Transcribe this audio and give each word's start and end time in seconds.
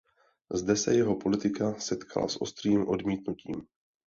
Zde 0.53 0.75
se 0.75 0.93
jeho 0.95 1.15
politika 1.15 1.73
setkala 1.77 2.27
s 2.29 2.41
ostrým 2.41 2.87
odmítnutím. 2.87 3.67